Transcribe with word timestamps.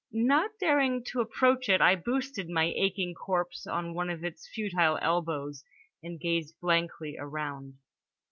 Not 0.13 0.49
daring 0.59 1.03
to 1.11 1.21
approach 1.21 1.69
it, 1.69 1.79
I 1.79 1.95
boosted 1.95 2.49
my 2.49 2.73
aching 2.75 3.13
corpse 3.13 3.67
on 3.67 3.93
one 3.93 4.09
of 4.09 4.23
its 4.23 4.47
futile 4.47 4.97
elbows 4.99 5.63
and 6.01 6.19
gazed 6.19 6.59
blankly 6.59 7.17
around. 7.19 7.75